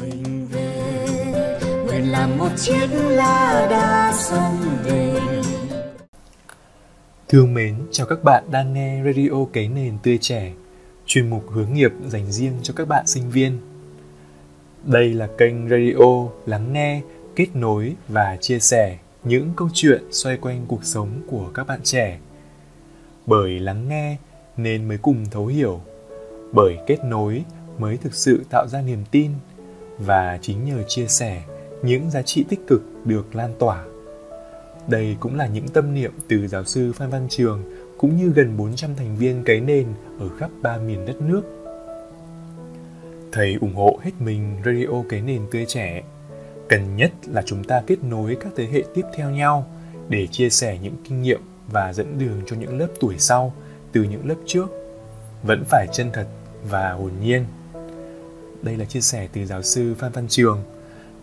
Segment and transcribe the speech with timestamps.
[0.00, 5.20] mình về nguyện làm một chiếc lá đa sông về
[7.28, 10.52] Thương mến, chào các bạn đang nghe Radio Cấy Nền Tươi Trẻ,
[11.06, 13.58] chuyên mục hướng nghiệp dành riêng cho các bạn sinh viên.
[14.84, 17.00] Đây là kênh radio lắng nghe,
[17.36, 21.80] kết nối và chia sẻ những câu chuyện xoay quanh cuộc sống của các bạn
[21.82, 22.18] trẻ.
[23.26, 24.16] Bởi lắng nghe
[24.56, 25.80] nên mới cùng thấu hiểu,
[26.52, 27.44] bởi kết nối
[27.78, 29.30] mới thực sự tạo ra niềm tin
[29.98, 31.42] và chính nhờ chia sẻ,
[31.82, 33.84] những giá trị tích cực được lan tỏa.
[34.88, 37.62] Đây cũng là những tâm niệm từ giáo sư Phan Văn Trường,
[37.98, 39.86] cũng như gần 400 thành viên cấy nền
[40.20, 41.42] ở khắp ba miền đất nước.
[43.32, 46.02] Thầy ủng hộ hết mình radio cấy nền tươi trẻ.
[46.68, 49.66] Cần nhất là chúng ta kết nối các thế hệ tiếp theo nhau
[50.08, 51.40] để chia sẻ những kinh nghiệm
[51.72, 53.54] và dẫn đường cho những lớp tuổi sau,
[53.92, 54.66] từ những lớp trước.
[55.42, 56.26] Vẫn phải chân thật
[56.70, 57.44] và hồn nhiên.
[58.62, 60.62] Đây là chia sẻ từ giáo sư Phan Văn Trường.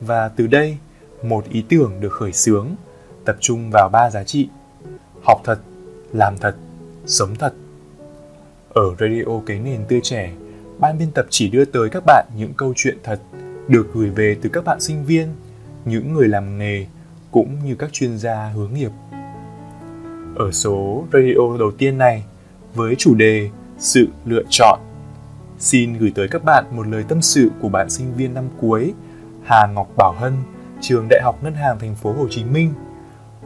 [0.00, 0.76] Và từ đây,
[1.22, 2.68] một ý tưởng được khởi xướng,
[3.24, 4.48] tập trung vào ba giá trị.
[5.24, 5.58] Học thật,
[6.12, 6.54] làm thật,
[7.06, 7.52] sống thật.
[8.68, 10.32] Ở Radio Cái Nền Tươi Trẻ,
[10.78, 13.20] ban biên tập chỉ đưa tới các bạn những câu chuyện thật
[13.68, 15.28] được gửi về từ các bạn sinh viên,
[15.84, 16.86] những người làm nghề
[17.30, 18.90] cũng như các chuyên gia hướng nghiệp.
[20.36, 22.24] Ở số radio đầu tiên này,
[22.74, 24.80] với chủ đề Sự lựa chọn
[25.62, 28.94] Xin gửi tới các bạn một lời tâm sự của bạn sinh viên năm cuối
[29.44, 30.32] Hà Ngọc Bảo Hân,
[30.80, 32.72] trường Đại học Ngân hàng Thành phố Hồ Chí Minh,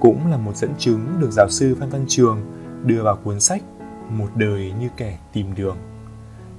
[0.00, 2.40] cũng là một dẫn chứng được giáo sư Phan Văn Trường
[2.84, 3.62] đưa vào cuốn sách
[4.10, 5.76] Một đời như kẻ tìm đường.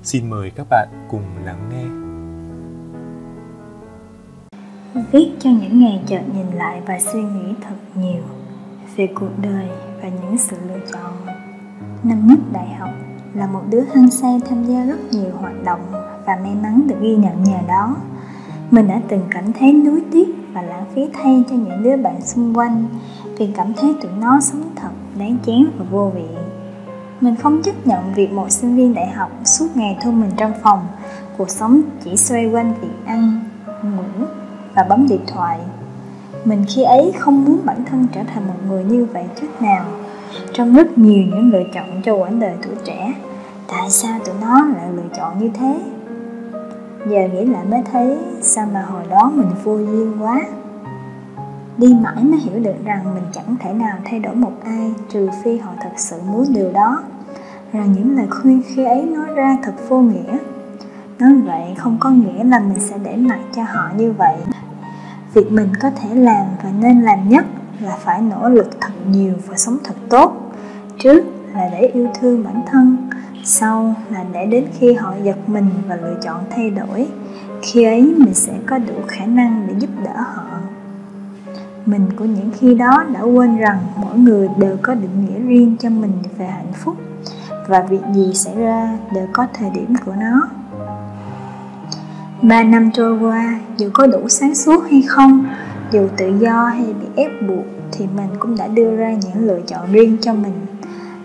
[0.04, 1.86] Xin mời các bạn cùng lắng nghe.
[5.12, 8.24] Viết cho những ngày chợt nhìn lại và suy nghĩ thật nhiều
[8.96, 9.68] về cuộc đời
[10.02, 11.14] và những sự lựa chọn.
[12.04, 12.90] Năm nhất đại học
[13.38, 15.80] là một đứa hăng say tham gia rất nhiều hoạt động
[16.26, 17.96] và may mắn được ghi nhận nhờ đó.
[18.72, 22.22] Mình đã từng cảm thấy nuối tiếc và lãng phí thay cho những đứa bạn
[22.22, 22.86] xung quanh
[23.38, 26.26] vì cảm thấy tụi nó sống thật đáng chán và vô vị.
[27.22, 30.52] Mình không chấp nhận việc một sinh viên đại học suốt ngày thu mình trong
[30.64, 30.88] phòng,
[31.38, 33.40] cuộc sống chỉ xoay quanh việc ăn,
[33.84, 34.26] ngủ
[34.76, 35.60] và bấm điện thoại.
[36.46, 39.86] Mình khi ấy không muốn bản thân trở thành một người như vậy chút nào.
[40.54, 43.14] Trong rất nhiều những lựa chọn cho quãng đời tuổi trẻ,
[43.68, 45.80] tại sao tụi nó lại lựa chọn như thế?
[47.10, 50.42] Giờ nghĩ lại mới thấy sao mà hồi đó mình vô duyên quá.
[51.78, 55.30] Đi mãi mới hiểu được rằng mình chẳng thể nào thay đổi một ai trừ
[55.44, 57.04] phi họ thật sự muốn điều đó.
[57.74, 60.38] Rằng những lời khuyên khi ấy nói ra thật vô nghĩa.
[61.20, 64.36] Nói vậy không có nghĩa là mình sẽ để mặc cho họ như vậy.
[65.34, 67.46] Việc mình có thể làm và nên làm nhất
[67.80, 70.52] là phải nỗ lực thật nhiều và sống thật tốt.
[71.00, 71.24] Trước
[71.54, 73.10] là để yêu thương bản thân
[73.48, 77.08] sau là để đến khi họ giật mình và lựa chọn thay đổi,
[77.62, 80.44] khi ấy mình sẽ có đủ khả năng để giúp đỡ họ.
[81.86, 85.76] Mình của những khi đó đã quên rằng mỗi người đều có định nghĩa riêng
[85.80, 86.96] cho mình về hạnh phúc
[87.68, 90.50] và việc gì xảy ra đều có thời điểm của nó.
[92.42, 95.46] Ba năm trôi qua, dù có đủ sáng suốt hay không,
[95.92, 99.60] dù tự do hay bị ép buộc, thì mình cũng đã đưa ra những lựa
[99.68, 100.54] chọn riêng cho mình.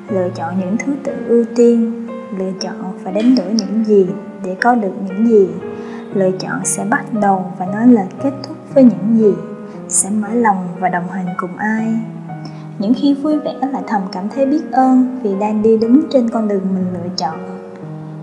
[0.09, 2.02] Lựa chọn những thứ tự ưu tiên
[2.39, 4.07] lựa chọn và đánh đổi những gì
[4.45, 5.49] để có được những gì.
[6.15, 9.33] Lựa chọn sẽ bắt đầu và nói lời kết thúc với những gì.
[9.89, 11.95] Sẽ mở lòng và đồng hành cùng ai.
[12.79, 16.29] Những khi vui vẻ là thầm cảm thấy biết ơn vì đang đi đúng trên
[16.29, 17.39] con đường mình lựa chọn.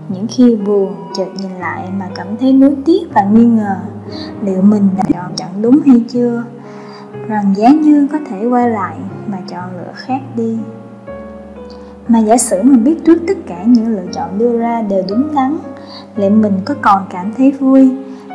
[0.08, 3.76] Những khi buồn, chợt nhìn lại mà cảm thấy nuối tiếc và nghi ngờ,
[4.42, 6.44] liệu mình đã chọn chọn đúng hay chưa?
[7.26, 10.58] Rằng giá như có thể quay lại mà chọn lựa khác đi
[12.10, 15.34] mà giả sử mình biết trước tất cả những lựa chọn đưa ra đều đúng
[15.34, 15.56] đắn,
[16.16, 17.90] liệu mình có còn cảm thấy vui?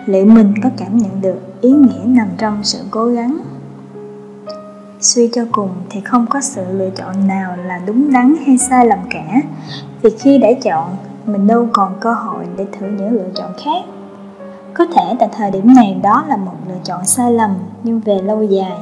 [0.05, 3.37] Liệu mình có cảm nhận được ý nghĩa nằm trong sự cố gắng?
[4.99, 8.85] Suy cho cùng thì không có sự lựa chọn nào là đúng đắn hay sai
[8.85, 9.41] lầm cả.
[10.01, 13.83] Vì khi đã chọn, mình đâu còn cơ hội để thử những lựa chọn khác.
[14.73, 17.51] Có thể tại thời điểm này đó là một lựa chọn sai lầm,
[17.83, 18.77] nhưng về lâu dài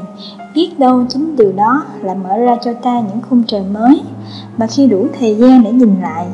[0.55, 4.03] biết đâu chính điều đó lại mở ra cho ta những khung trời mới.
[4.57, 6.27] Mà khi đủ thời gian để nhìn lại,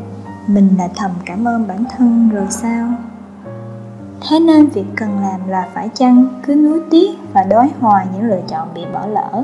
[0.47, 2.93] mình lại thầm cảm ơn bản thân rồi sao?
[4.29, 8.29] Thế nên việc cần làm là phải chăng cứ nuối tiếc và đói hoài những
[8.29, 9.43] lựa chọn bị bỏ lỡ,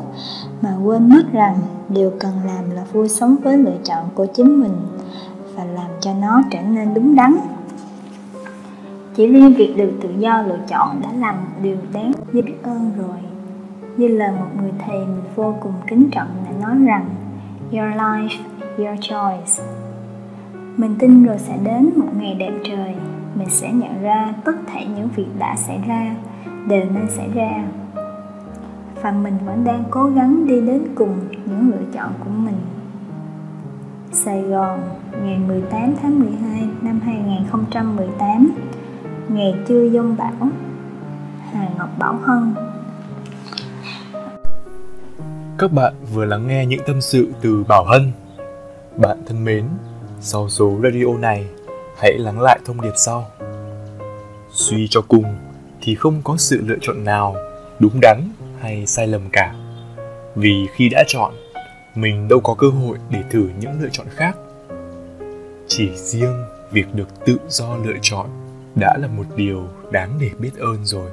[0.62, 1.58] mà quên mất rằng
[1.90, 4.76] điều cần làm là vui sống với lựa chọn của chính mình
[5.56, 7.38] và làm cho nó trở nên đúng đắn.
[9.16, 13.35] Chỉ riêng việc được tự do lựa chọn đã làm điều đáng biết ơn rồi
[13.98, 17.06] như lời một người thầy mình vô cùng kính trọng đã nói rằng
[17.72, 18.38] your life
[18.78, 19.64] your choice.
[20.78, 22.96] Mình tin rồi sẽ đến một ngày đẹp trời
[23.36, 26.16] mình sẽ nhận ra tất thảy những việc đã xảy ra
[26.68, 27.64] đều nên xảy ra.
[29.02, 32.58] Và mình vẫn đang cố gắng đi đến cùng những lựa chọn của mình.
[34.12, 34.80] Sài Gòn,
[35.24, 38.52] ngày 18 tháng 12 năm 2018
[39.30, 40.50] Ngày chưa dông bão
[41.52, 42.54] Hà Ngọc Bảo Hân.
[45.60, 48.12] Các bạn vừa lắng nghe những tâm sự từ Bảo Hân.
[48.96, 49.66] Bạn thân mến,
[50.20, 51.46] sau số radio này
[51.98, 53.32] hãy lắng lại thông điệp sau.
[54.52, 55.36] Suy cho cùng
[55.82, 57.36] thì không có sự lựa chọn nào
[57.80, 58.30] đúng đắn
[58.60, 59.56] hay sai lầm cả.
[60.36, 61.34] Vì khi đã chọn
[61.96, 64.38] mình đâu có cơ hội để thử những lựa chọn khác.
[65.68, 68.30] Chỉ riêng việc được tự do lựa chọn
[68.76, 71.12] đã là một điều đáng để biết ơn rồi.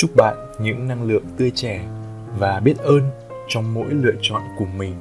[0.00, 1.80] Chúc bạn những năng lượng tươi trẻ
[2.38, 3.10] và biết ơn
[3.48, 4.94] trong mỗi lựa chọn của mình.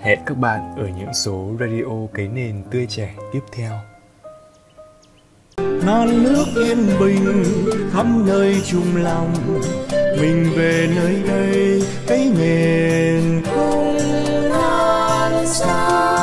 [0.00, 3.72] Hẹn các bạn ở những số radio cấy nền tươi trẻ tiếp theo.
[5.86, 7.44] Non nước yên bình
[7.92, 9.34] khắp nơi chung lòng,
[10.20, 13.98] mình về nơi đây cái nền không
[14.50, 16.13] non xa